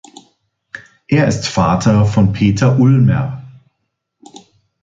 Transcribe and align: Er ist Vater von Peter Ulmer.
Er 1.07 1.27
ist 1.27 1.47
Vater 1.47 2.05
von 2.05 2.33
Peter 2.33 2.79
Ulmer. 2.79 3.43